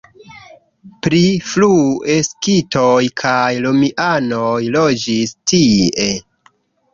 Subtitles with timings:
[1.07, 1.19] Pli
[1.49, 6.11] frue skitoj kaj romianoj loĝis tie.